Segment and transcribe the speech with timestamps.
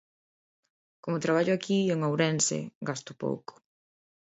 [1.03, 3.53] Como traballo aquí en Ourense, gasto pouco.